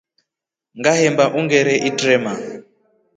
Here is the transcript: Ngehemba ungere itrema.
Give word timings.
Ngehemba 0.77 1.25
ungere 1.37 1.75
itrema. 1.89 2.33